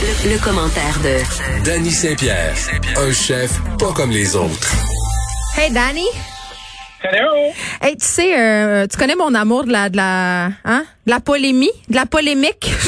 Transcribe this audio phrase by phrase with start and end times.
[0.00, 2.54] Le, le commentaire de Danny Saint-Pierre,
[2.96, 4.72] un chef pas comme les autres.
[5.56, 6.06] Hey Danny?
[7.02, 7.52] Hello!
[7.80, 11.20] Hey, tu sais, euh, tu connais mon amour de la, de la, hein, de la
[11.20, 12.70] polémie, de la polémique.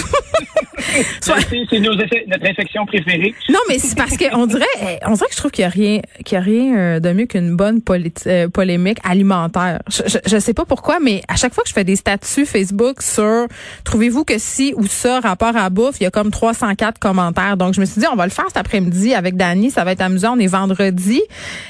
[1.20, 3.34] C'est notre infection préférée.
[3.48, 4.64] non, mais c'est parce que on dirait,
[5.06, 7.12] on dirait que je trouve qu'il y a rien, qu'il y a rien euh, de
[7.12, 7.80] mieux qu'une bonne
[8.26, 9.80] euh, polémique alimentaire.
[9.88, 13.02] Je, je sais pas pourquoi, mais à chaque fois que je fais des statuts Facebook
[13.02, 13.46] sur,
[13.84, 17.56] trouvez-vous que si ou ça rapport à la bouffe, il y a comme 304 commentaires.
[17.56, 19.92] Donc je me suis dit, on va le faire cet après-midi avec Dani, ça va
[19.92, 20.36] être amusant.
[20.36, 21.22] On est vendredi.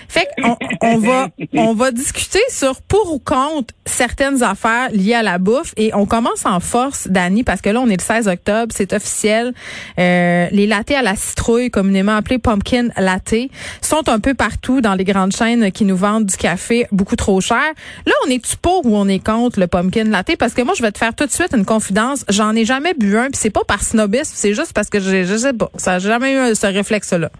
[0.08, 5.22] Fait qu'on on va, on va discuter sur pour ou contre certaines affaires liées à
[5.22, 8.28] la bouffe et on commence en force, Dani, parce que là on est le 16
[8.28, 9.52] octobre, c'est officiel.
[9.98, 13.34] Euh, les lattés à la citrouille, communément appelés pumpkin latte,
[13.80, 17.40] sont un peu partout dans les grandes chaînes qui nous vendent du café beaucoup trop
[17.40, 17.72] cher.
[18.06, 20.36] Là, on est-tu pour ou on est contre le pumpkin latte?
[20.38, 22.24] Parce que moi, je vais te faire tout de suite une confidence.
[22.28, 25.24] J'en ai jamais bu un, puis c'est pas par snobisme, c'est juste parce que j'ai-
[25.24, 25.70] je sais pas.
[25.76, 27.30] Ça j'ai jamais eu ce réflexe-là.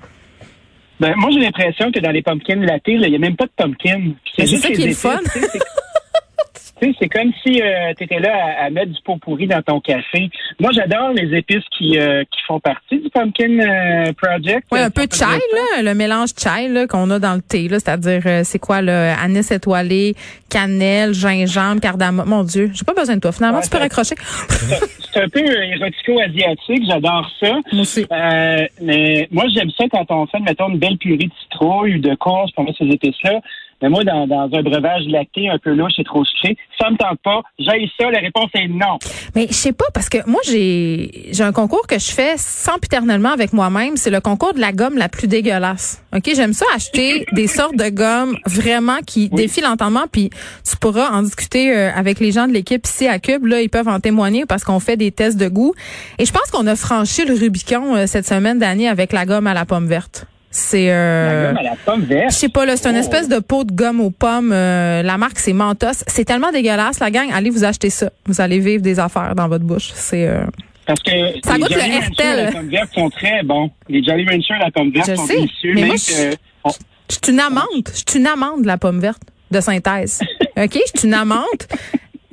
[1.00, 3.52] Ben, moi, j'ai l'impression que dans les pumpkins là, il n'y a même pas de
[3.56, 3.98] pumpkin.
[3.98, 5.18] Mais c'est juste ça qui est le fun.
[6.98, 7.60] c'est- comme si
[7.96, 10.30] tu étais là à, à mettre du pot pourri dans ton café.
[10.58, 14.66] Moi, j'adore les épices qui, euh, qui font partie du Pumpkin euh, Project.
[14.72, 18.22] Euh, un peu de chai, là, le mélange chai qu'on a dans le thé, c'est-à-dire
[18.26, 18.90] euh, c'est quoi le
[19.22, 20.14] anis étoilé,
[20.50, 22.28] cannelle, gingembre, cardamome.
[22.28, 23.32] Mon Dieu, j'ai pas besoin de toi.
[23.32, 24.14] Finalement, Ouais, tu peux raccrocher.
[25.12, 26.84] C'est un peu euh, érotico-asiatique.
[26.86, 27.52] J'adore ça.
[27.72, 28.06] Moi aussi.
[28.12, 31.98] Euh, mais moi, j'aime ça quand on fait, mettons, une belle purée de citrouille ou
[32.00, 33.40] de courge pour mettre ces épices-là.
[33.82, 36.96] Mais moi, dans, dans un breuvage lacté un peu louche et trop sucré, ça me
[36.96, 37.42] tente pas.
[37.58, 38.10] J'ai ça.
[38.10, 38.98] La réponse est non.
[39.34, 43.30] Mais je sais pas parce que moi j'ai j'ai un concours que je fais sempiternellement
[43.30, 46.02] avec moi-même, c'est le concours de la gomme la plus dégueulasse.
[46.14, 50.30] OK, j'aime ça acheter des sortes de gomme vraiment qui défient l'entendement puis
[50.68, 53.70] tu pourras en discuter euh, avec les gens de l'équipe ici à Cube là, ils
[53.70, 55.74] peuvent en témoigner parce qu'on fait des tests de goût
[56.18, 59.46] et je pense qu'on a franchi le Rubicon euh, cette semaine d'année avec la gomme
[59.46, 60.26] à la pomme verte.
[60.52, 62.32] C'est La euh, gomme à la pomme verte.
[62.32, 63.00] je sais pas là, c'est une Oh.
[63.00, 64.50] espèce de pot de gomme aux pommes.
[64.52, 66.02] euh, la marque c'est Mentos.
[66.08, 67.28] C'est tellement dégueulasse la gang.
[67.32, 68.10] Allez vous acheter ça.
[68.26, 69.90] Vous allez vivre des affaires dans votre bouche.
[69.94, 70.44] C'est euh,
[70.86, 71.10] Parce que
[71.44, 73.70] Ça les goûte le Jolly à la pomme verte sont très bons.
[73.88, 75.72] Les Jolly Ranchers à la pomme verte Je sont sais, délicieux.
[75.74, 76.70] mais même moi, que- je- on-
[77.10, 77.88] Je suis une amande.
[77.94, 79.22] Je suis une amande de la pomme verte
[79.52, 80.18] de synthèse.
[80.56, 80.72] OK?
[80.94, 81.44] Je suis une amande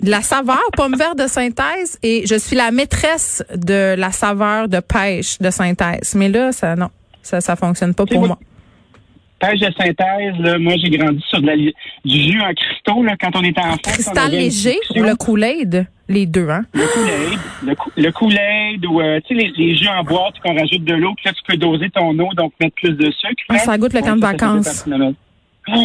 [0.01, 4.67] de la saveur pomme verte de synthèse et je suis la maîtresse de la saveur
[4.67, 6.15] de pêche de synthèse.
[6.15, 6.89] Mais là, ça, non.
[7.27, 8.39] Ça, ça fonctionne pas pour moi, moi.
[9.39, 11.73] Pêche de synthèse, là, moi j'ai grandi sur de la, du
[12.05, 13.77] jus en cristaux là, quand on était enfant.
[13.83, 15.87] Cristal léger ou le Kool-Aid?
[16.07, 16.63] Les deux, hein?
[16.73, 20.85] Le Kool-Aid, le, Kool-Aid ou euh, tu sais les, les jus en boîte qu'on rajoute
[20.85, 23.43] de l'eau, puis là tu peux doser ton eau donc mettre plus de sucre.
[23.49, 24.85] Ah, ça goûte le camp de vacances.
[25.69, 25.75] Ah,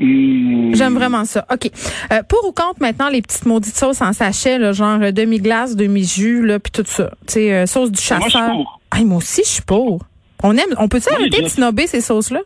[0.00, 0.74] hum.
[0.74, 1.44] J'aime vraiment ça.
[1.52, 1.70] OK.
[2.12, 5.74] Euh, pour ou contre maintenant les petites maudites sauces en sachet, là, genre euh, demi-glace,
[5.74, 7.10] demi-jus, là, puis tout ça.
[7.26, 8.50] Tu sais, euh, sauce du Moi, je suis chasseur.
[8.52, 8.80] pour.
[8.94, 10.04] Hey, moi aussi, je suis pour.
[10.42, 12.40] On aime, on peut-tu arrêter de snobber ces sauces-là?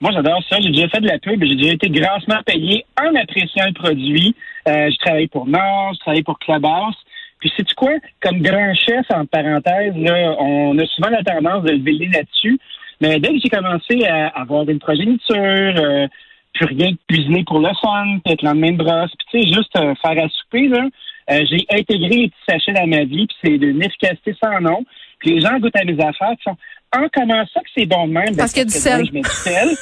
[0.00, 0.56] Moi, j'adore ça.
[0.60, 1.42] J'ai déjà fait de la pub.
[1.44, 4.34] J'ai déjà été grassement payé en appréciant le produit.
[4.66, 6.96] Euh, je travaille pour Nord, je travaille pour Clubhouse.
[7.38, 7.92] Puis, sais-tu quoi?
[8.20, 12.58] Comme grand chef, en parenthèse, là, on a souvent la tendance de lever le là-dessus.
[13.00, 16.06] Mais dès que j'ai commencé à avoir une progéniture, euh,
[16.54, 19.76] plus rien que cuisiner pour le fun, peut-être lendemain de brosse, puis tu sais, juste
[19.76, 20.86] euh, faire à souper, là,
[21.30, 24.84] euh, j'ai intégré les petits sachets dans ma vie, puis c'est d'une efficacité sans nom.
[25.20, 26.56] Puis les gens goûtent à mes affaires, puis font
[26.92, 28.36] Ah, comment ça que c'est bon de même?
[28.36, 28.96] Parce qu'il y a du que sel.
[28.96, 29.68] moi, Je mets du sel,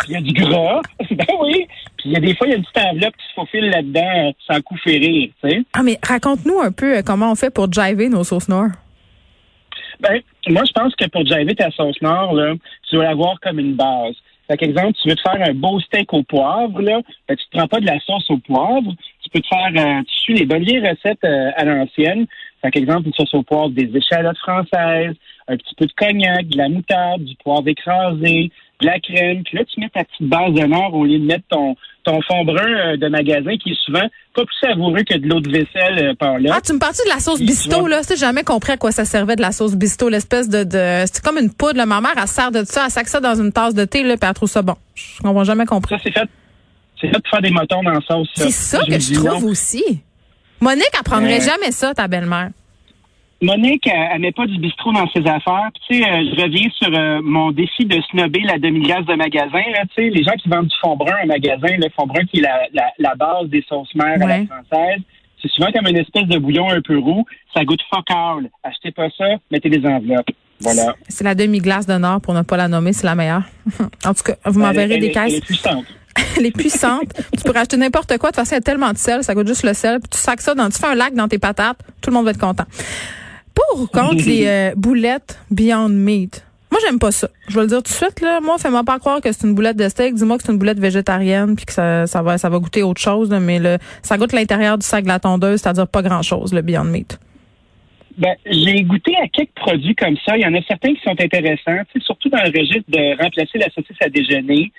[0.00, 0.80] puis il y a du gras.
[1.10, 1.66] ben oui.
[1.96, 3.70] Puis il y a des fois, il y a une petite enveloppe qui se faufile
[3.70, 5.62] là-dedans euh, sans coup fait rire, tu sais.
[5.72, 8.70] Ah, mais raconte-nous un peu euh, comment on fait pour jiver nos sauces noires.
[10.00, 12.52] Ben, moi, je pense que pour jiver ta sauce nord, là,
[12.88, 14.14] tu dois l'avoir comme une base.
[14.46, 17.56] Fait exemple, tu veux te faire un beau steak au poivre, là, ben, tu te
[17.56, 18.92] prends pas de la sauce au poivre.
[19.22, 22.26] Tu peux te faire, euh, tu suis les bonnes vieilles recettes euh, à l'ancienne.
[22.72, 25.14] Fait exemple, une sauce au poivre, des échalotes françaises,
[25.48, 29.42] un petit peu de cognac, de la moutarde, du poivre écrasé, de la crème.
[29.44, 32.20] Puis là, tu mets ta petite base de nord au lieu de mettre ton, ton
[32.22, 35.50] fond brun euh, de magasin qui est souvent pas plus savoureux que de l'eau de
[35.50, 36.54] vaisselle euh, par là.
[36.56, 38.02] Ah, tu me parles de la sauce bisto, là?
[38.04, 41.24] Tu jamais compris à quoi ça servait de la sauce bisto, l'espèce de, de c'est
[41.24, 41.86] comme une poudre, là.
[41.86, 44.16] Ma mère, elle sert de ça, elle sac ça dans une tasse de thé, là,
[44.16, 44.74] puis elle trouve ça bon.
[44.94, 45.94] Je comprends jamais compris.
[45.94, 46.28] Ça, c'est fait,
[47.00, 48.28] c'est fait pour faire des motons dans la sauce.
[48.34, 49.48] C'est ça que je trouve non.
[49.48, 50.00] aussi.
[50.60, 52.50] Monique, elle prendrait Euh, jamais ça, ta belle-mère.
[53.42, 55.68] Monique, elle, elle met pas du bistrot dans ses affaires.
[55.74, 59.14] Puis, tu sais, euh, je reviens sur euh, mon défi de snobber la demi-glace de
[59.14, 59.60] magasin.
[59.72, 62.24] Là, tu sais, les gens qui vendent du fond brun en magasin, le fond brun
[62.24, 65.00] qui est la, la, la base des sauces mères à la française,
[65.42, 67.24] c'est souvent comme une espèce de bouillon un peu roux.
[67.54, 68.48] Ça goûte fuck all.
[68.62, 70.30] Achetez pas ça, mettez des enveloppes.
[70.60, 70.94] Voilà.
[71.08, 73.42] C'est la demi-glace de Nord, pour ne pas la nommer, c'est la meilleure.
[74.06, 75.24] en tout cas, vous m'enverrez des caisses.
[75.26, 75.84] Elle est puissante.
[76.36, 77.12] Elle est puissante.
[77.36, 78.30] tu pourrais acheter n'importe quoi.
[78.30, 79.22] De toute façon, il y a tellement de sel.
[79.24, 80.00] Ça goûte juste le sel.
[80.00, 81.78] Puis tu sacs ça dans, tu fais un lac dans tes patates.
[82.00, 82.64] Tout le monde va être content.
[83.54, 86.44] Pour ou contre les euh, boulettes Beyond Meat?
[86.70, 87.28] Moi, j'aime pas ça.
[87.48, 88.40] Je vais le dire tout de suite, là.
[88.40, 90.14] Moi, fais-moi pas croire que c'est une boulette de steak.
[90.14, 93.00] Dis-moi que c'est une boulette végétarienne puis que ça, ça va, ça va goûter autre
[93.00, 93.40] chose, là.
[93.40, 96.84] Mais le, ça goûte l'intérieur du sac de la tondeuse, c'est-à-dire pas grand-chose, le Beyond
[96.84, 97.18] Meat.
[98.18, 100.36] Ben, j'ai goûté à quelques produits comme ça.
[100.36, 103.70] Il y en a certains qui sont intéressants, surtout dans le registre de remplacer la
[103.70, 104.72] saucisse à déjeuner.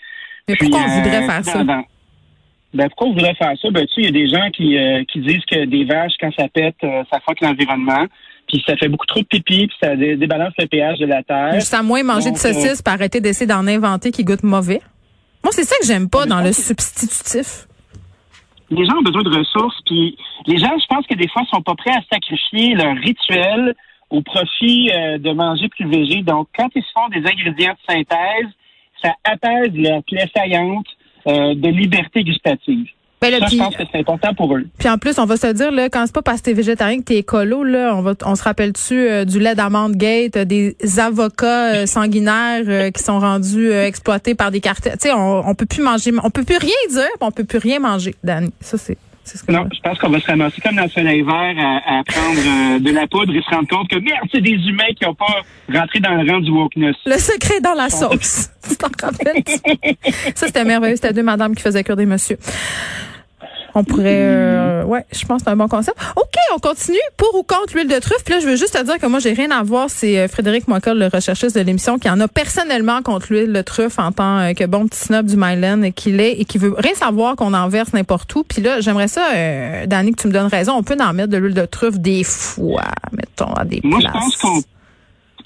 [0.48, 1.64] Mais Puis, pourquoi on euh, voudrait faire ça?
[1.64, 1.84] dans-
[2.74, 3.70] Ben, pourquoi on voudrait faire ça?
[3.72, 6.14] Ben, tu sais, il y a des gens qui, euh, qui disent que des vaches,
[6.20, 8.06] quand ça pète, euh, ça fuck l'environnement.
[8.48, 11.22] Puis ça fait beaucoup trop de pipi, puis ça dé- débalance le pH de la
[11.22, 11.56] terre.
[11.56, 14.44] Juste à moins manger de Donc, euh, saucisses pour arrêter d'essayer d'en inventer qui goûtent
[14.44, 14.82] mauvais.
[15.44, 17.68] Moi, c'est ça que j'aime pas dans je le substitutif.
[18.70, 21.62] les gens ont besoin de ressources, puis les gens, je pense que des fois, sont
[21.62, 23.76] pas prêts à sacrifier leur rituel
[24.10, 26.22] au profit euh, de manger plus végé.
[26.22, 28.48] Donc, quand ils se font des ingrédients de synthèse,
[29.02, 30.86] ça apaise leur plaie saillante
[31.28, 32.88] euh, de liberté gustative.
[33.20, 34.66] Ben, là, Ça, je pense que c'est important pour eux.
[34.78, 37.00] Puis en plus, on va se dire, là, quand c'est pas parce que t'es végétarien
[37.00, 40.46] que t'es écolo, là, on va, on se rappelle-tu euh, du lait d'amande gate, euh,
[40.46, 44.94] des avocats euh, sanguinaires qui sont rendus exploités par des cartels.
[44.94, 47.58] Tu sais, on, on peut plus manger, on peut plus rien dire, on peut plus
[47.58, 48.52] rien manger, Dani.
[48.62, 48.98] Ça, c'est
[49.36, 52.00] ce Non, je- je pense qu'on va se ramasser comme dans le soleil vert à,
[52.00, 54.94] à prendre euh, de la poudre et se rendre compte que merde, c'est des humains
[54.96, 55.42] qui n'ont pas
[55.74, 56.96] rentré dans le rang du wokeness.
[57.06, 58.50] Le secret dans la sauce.
[58.70, 59.44] tu t'en rappelles?
[60.36, 60.96] ça, c'était merveilleux.
[60.96, 62.38] C'était deux madames qui faisaient cuire des messieurs.
[63.78, 65.98] On pourrait, euh, ouais, je pense que c'est un bon concept.
[66.16, 66.98] OK, on continue.
[67.16, 68.24] Pour ou contre l'huile de truffe.
[68.26, 69.90] Puis là, je veux juste te dire que moi, j'ai rien à voir.
[69.90, 73.62] C'est euh, Frédéric Moncol, le recherchiste de l'émission, qui en a personnellement contre l'huile de
[73.62, 76.74] truffe en tant euh, que bon petit snob du Myland qu'il est et qui veut
[76.78, 78.44] rien savoir qu'on en verse n'importe où.
[78.44, 80.74] Puis là, j'aimerais ça, euh, Dani, que tu me donnes raison.
[80.74, 84.08] On peut en mettre de l'huile de truffe des fois, mettons, à des Moi, je
[84.08, 84.14] places.
[84.20, 84.62] pense qu'on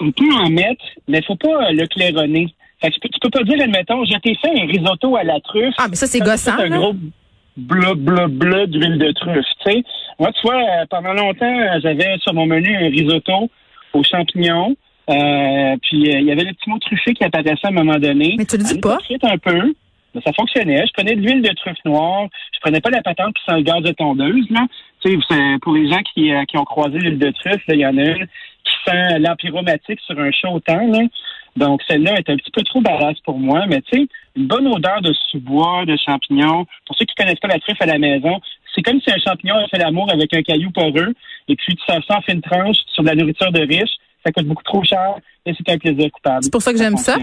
[0.00, 2.54] on peut en mettre, mais il faut pas le claironner.
[2.80, 5.22] Fait que tu, peux, tu peux pas dire, admettons, je t'ai fait un risotto à
[5.22, 5.74] la truffe.
[5.78, 6.58] Ah, mais ça, c'est gossant.
[6.58, 6.78] un là.
[6.78, 6.94] gros
[7.56, 9.82] bleu, bleu, bleu d'huile de truffe, tu sais.
[10.18, 13.50] Moi, tu vois, euh, pendant longtemps, euh, j'avais sur mon menu un risotto
[13.92, 14.74] aux champignons.
[15.10, 17.98] Euh, puis, euh, il y avait le petit mot truffé qui apparaissait à un moment
[17.98, 18.36] donné.
[18.38, 18.98] Mais tu le dis pas.
[19.22, 19.74] un peu.
[20.14, 20.84] Mais ça fonctionnait.
[20.86, 22.26] Je prenais de l'huile de truffe noire.
[22.54, 24.60] Je prenais pas la patente qui sent le gaz de tondeuse, là.
[25.04, 27.76] Tu sais, c'est- pour les gens qui, euh, qui ont croisé l'huile de truffe, il
[27.80, 28.26] y en a une
[28.64, 31.00] qui sent l'empyromatique sur un chaud temps, là.
[31.56, 34.06] Donc, celle-là est un petit peu trop badass pour moi, mais tu sais,
[34.36, 36.64] une bonne odeur de sous-bois, de champignons.
[36.86, 38.40] Pour ceux qui connaissent pas la truffe à la maison,
[38.74, 41.12] c'est comme si un champignon a fait l'amour avec un caillou poreux,
[41.48, 43.90] et puis tu sers ça en fine tranche sur de la nourriture de riche.
[44.24, 45.16] Ça coûte beaucoup trop cher,
[45.46, 46.44] et c'est un plaisir coupable.
[46.44, 47.16] C'est pour ça que j'aime ça.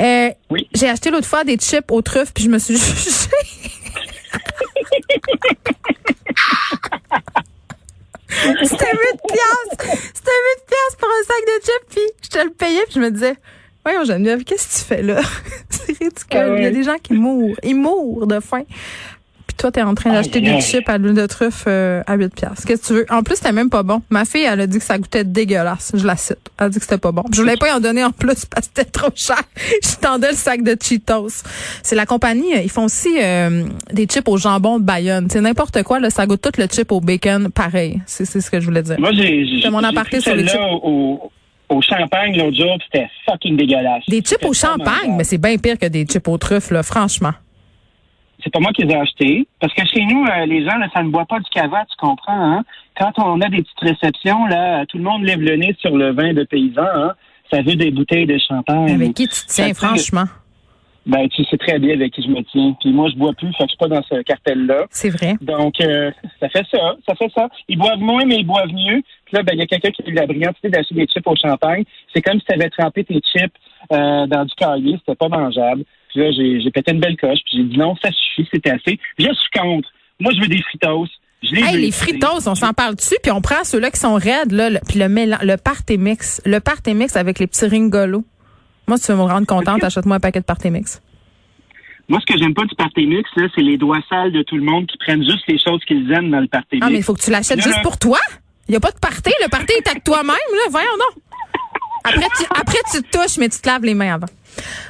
[0.00, 0.66] Euh, Oui.
[0.74, 3.00] J'ai acheté l'autre fois des chips aux truffes, puis je me suis jugée.
[8.30, 8.68] C'était 8
[9.28, 9.96] piastres.
[10.14, 13.00] C'était 8 piastres pour un sac de chips, puis je te le payais, puis je
[13.00, 13.34] me disais,
[13.84, 15.20] voyons Geneviève, qu'est-ce que tu fais là?
[15.68, 16.26] C'est ridicule.
[16.32, 16.58] Ah ouais.
[16.58, 17.56] Il y a des gens qui mourent.
[17.62, 18.62] Ils mourent de faim.
[19.60, 22.34] Toi, t'es en train d'acheter Aïe, des chips à l'huile de truffe euh, à 8
[22.34, 22.66] piastres.
[22.66, 23.06] Qu'est-ce que tu veux?
[23.10, 24.00] En plus, c'était même pas bon.
[24.08, 25.92] Ma fille, elle a dit que ça goûtait dégueulasse.
[25.94, 26.38] Je la cite.
[26.58, 27.24] Elle a dit que c'était pas bon.
[27.30, 29.36] Je voulais pas y en donner en plus parce que c'était trop cher.
[29.84, 31.42] Je tendais le sac de Cheetos.
[31.82, 35.28] C'est la compagnie, euh, ils font aussi euh, des chips au jambon de Bayonne.
[35.28, 38.00] C'est n'importe quoi, là, ça goûte tout le chip au bacon pareil.
[38.06, 38.98] C'est c'est ce que je voulais dire.
[38.98, 41.30] Moi, j'ai mon j'ai aparté pris sur les celle-là au,
[41.68, 44.04] au champagne l'autre jour, c'était fucking dégueulasse.
[44.08, 47.32] Des chips au champagne, mais c'est bien pire que des chips aux truffes, là, franchement.
[48.42, 49.48] C'est pas moi qui les ai achetés.
[49.60, 51.96] Parce que chez nous, euh, les gens, là, ça ne boit pas du cava, tu
[51.98, 52.64] comprends, hein?
[52.98, 56.12] Quand on a des petites réceptions, là, tout le monde lève le nez sur le
[56.12, 57.12] vin de paysan, hein?
[57.50, 58.94] Ça veut des bouteilles de champagne.
[58.94, 60.24] Avec qui tu te tiens, franchement?
[61.06, 62.76] Ben, tu sais très bien avec qui je me tiens.
[62.78, 64.84] Puis moi, je bois plus, fait que je suis pas dans ce cartel-là.
[64.90, 65.34] C'est vrai.
[65.40, 67.48] Donc, euh, ça fait ça, ça fait ça.
[67.68, 69.02] Ils boivent moins, mais ils boivent mieux.
[69.24, 71.06] Puis là, ben, il y a quelqu'un qui a eu la brillante idée d'acheter des
[71.06, 71.84] chips au champagne.
[72.14, 73.54] C'est comme si tu avais trempé tes chips
[73.92, 74.98] euh, dans du cahier.
[74.98, 75.84] C'était pas mangeable.
[76.10, 77.38] Puis là, j'ai j'ai pété une belle coche.
[77.46, 78.98] Puis j'ai dit non, ça suffit, c'était assez.
[79.18, 79.88] Je suis contre.
[80.20, 81.06] Moi, je veux des fritos.
[81.42, 83.98] Je les Hey, veux les fritos, on s'en parle dessus, puis on prend ceux-là qui
[83.98, 86.42] sont raides, là, le- puis le mélange, le party mix.
[86.44, 88.24] Le party mix avec les petits ringolos.
[88.86, 91.00] Moi, si tu veux me rendre contente, achète-moi un paquet de party mix.
[92.08, 94.56] Moi, ce que j'aime pas du party mix, là, c'est les doigts sales de tout
[94.56, 96.84] le monde qui prennent juste les choses qu'ils aiment dans le party mix.
[96.86, 98.18] Ah, mais il faut que tu l'achètes juste pour toi.
[98.68, 99.30] Il n'y a pas de party.
[99.42, 100.62] Le party est avec toi-même, là.
[100.70, 101.22] Voyons donc.
[102.04, 104.26] Après tu, après, tu te touches, mais tu te laves les mains avant.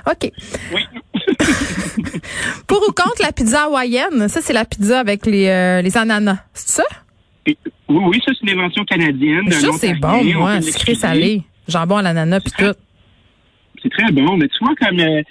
[0.06, 0.30] OK.
[0.74, 0.82] Oui.
[2.66, 4.28] Pour ou contre la pizza hawaïenne?
[4.28, 6.38] Ça, c'est la pizza avec les, euh, les ananas.
[6.54, 6.84] C'est ça?
[7.46, 7.56] Oui,
[7.88, 9.46] oui, ça, c'est une invention canadienne.
[9.48, 10.60] autre c'est bon, moi.
[10.60, 11.42] Sucré salé.
[11.68, 12.74] Jambon à l'ananas puis tout.
[13.82, 14.36] C'est très bon.
[14.36, 15.22] Mais tu vois, comme euh,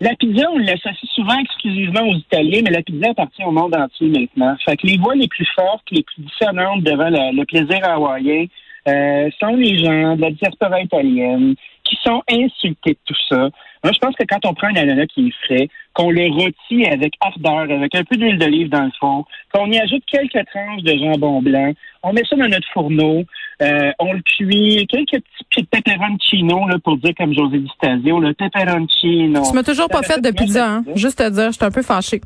[0.00, 4.08] la pizza, on l'associe souvent exclusivement aux Italiens, mais la pizza appartient au monde entier
[4.08, 4.56] maintenant.
[4.64, 8.46] Fait que les voix les plus fortes, les plus dissonantes devant le plaisir hawaïen
[8.88, 13.48] euh, sont les gens de la diaspora italienne qui sont insultés de tout ça.
[13.84, 16.86] Moi, je pense que quand on prend un ananas qui est frais, qu'on le rôtit
[16.86, 20.82] avec ardeur, avec un peu d'huile d'olive dans le fond, qu'on y ajoute quelques tranches
[20.82, 21.72] de jambon blanc,
[22.02, 23.24] on met ça dans notre fourneau,
[23.60, 27.70] euh, on le cuit, quelques petits pieds de pepperoncino, là, pour dire comme José Di
[27.76, 29.42] Stasio, le pepperoncino.
[29.42, 30.84] Tu m'as toujours pas fait de pizza, hein?
[30.94, 32.20] Juste te dire, je suis un peu fâchée.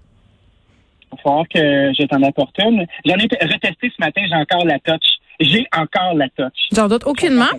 [1.13, 2.87] Il va falloir que je t'en apporte une.
[3.05, 5.19] J'en ai retesté ce matin, j'ai encore la touch.
[5.41, 6.69] J'ai encore la touch.
[6.73, 7.51] J'en doute aucunement.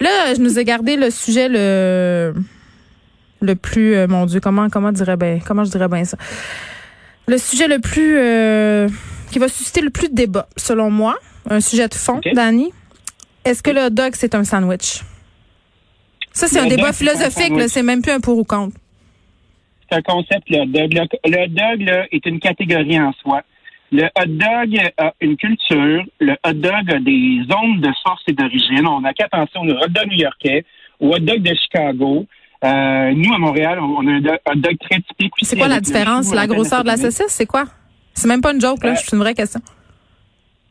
[0.00, 2.34] Là, je nous ai gardé le sujet le
[3.40, 6.16] le plus euh, mon Dieu, comment comment dirais ben comment je dirais bien ça?
[7.26, 8.88] Le sujet le plus euh,
[9.30, 11.16] qui va susciter le plus de débat, selon moi,
[11.48, 12.20] un sujet de fond.
[12.32, 12.72] Dani.
[13.44, 15.02] Est-ce que le hot dog c'est un sandwich?
[16.32, 18.76] Ça, c'est un débat un philosophique, c'est même plus un pour ou contre.
[19.88, 20.92] C'est un concept, le hot dog.
[20.92, 23.42] Le, le hot dog là, est une catégorie en soi.
[23.92, 26.04] Le hot dog a une culture.
[26.20, 28.86] Le hot dog a des zones de source et d'origine.
[28.86, 30.64] On n'a qu'à penser au hot dog new-yorkais,
[31.00, 32.26] au hot dog de Chicago.
[32.64, 35.32] Euh, nous, à Montréal, on a un hot dog très typique.
[35.42, 36.34] C'est quoi la différence?
[36.34, 37.64] La grosseur de la saucisse, c'est quoi?
[38.14, 39.60] C'est même pas une joke, là, Euh, c'est une vraie question.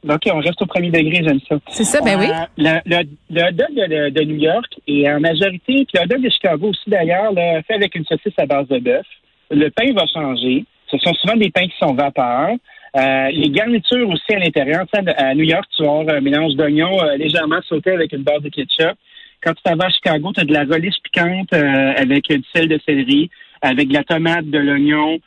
[0.08, 1.56] OK, on reste au premier degré, j'aime ça.
[1.70, 2.28] C'est ça, ben oui.
[2.30, 6.08] Euh, le, le, le hot dog de, New York est en majorité, puis le hot
[6.08, 7.32] dog de Chicago aussi d'ailleurs,
[7.68, 9.06] fait avec une saucisse à base de bœuf.
[9.52, 10.66] Le pain va changer.
[10.92, 12.50] Ce sont souvent des pains qui sont vapeur.
[12.96, 14.86] Euh, les garnitures aussi à l'intérieur.
[15.18, 18.42] À New York, tu vas avoir un mélange d'oignons euh, légèrement sauté avec une base
[18.42, 18.98] de ketchup.
[19.44, 22.44] Quand tu t'en vas à Chicago, tu as de la relish piquante euh, avec du
[22.56, 23.30] sel de céleri,
[23.62, 25.20] avec de la tomate, de l'oignon,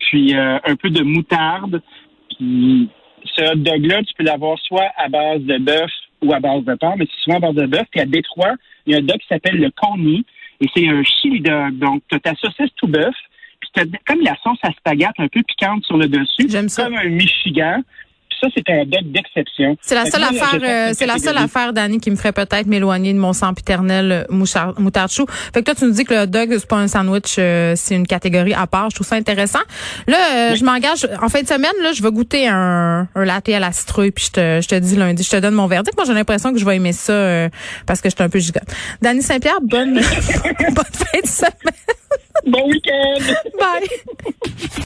[0.00, 1.82] puis un peu de moutarde.
[2.38, 5.90] Ce hot dog-là, tu peux l'avoir soit à base de bœuf
[6.22, 7.86] ou à base de porc, mais c'est souvent à base de bœuf.
[7.90, 8.54] Puis à Détroit,
[8.86, 10.22] il y a un dog qui s'appelle le coney,
[10.60, 11.78] et c'est un chili dog.
[11.78, 13.14] Donc, tu as ta saucisse tout bœuf,
[14.06, 16.48] comme la sauce à spaghette un peu piquante sur le dessus.
[16.48, 16.84] J'aime ça.
[16.84, 17.82] Comme un Michigan.
[18.38, 19.76] Puis ça, c'est un dog d'exception.
[19.80, 22.66] C'est la seule là, affaire, euh, c'est la seule affaire, Dani, qui me ferait peut-être
[22.66, 25.24] m'éloigner de mon sempiternel euh, mouchard- moutarde chou.
[25.54, 27.94] Fait que toi, tu nous dis que le dog, c'est pas un sandwich, euh, c'est
[27.94, 28.90] une catégorie à part.
[28.90, 29.60] Je trouve ça intéressant.
[30.06, 30.16] Là,
[30.50, 31.08] euh, je m'engage.
[31.22, 34.26] En fin de semaine, là, je vais goûter un, un latte à la citrouille, puis
[34.26, 35.96] je te, je te dis lundi, je te donne mon verdict.
[35.96, 37.48] Moi, j'ai l'impression que je vais aimer ça euh,
[37.86, 38.64] parce que je suis un peu gigote.
[39.00, 41.52] Dani Saint-Pierre, bonne, bonne fin de semaine.
[42.46, 43.32] Bon week-end!
[43.58, 44.84] Bye.